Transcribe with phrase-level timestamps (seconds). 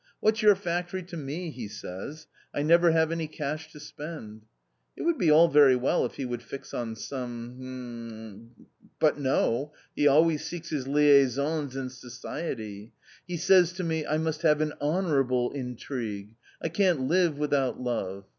[0.19, 4.47] "What's your factory to me?" he says;" I never have any cash to spend!"
[4.97, 7.53] It would be all very well if he would fix on some—
[8.57, 8.65] hm—
[8.99, 12.93] but no: he always seeks his liaisons in society;
[13.27, 18.25] he says to me, "I must have an honourable intrigue; I can't live without love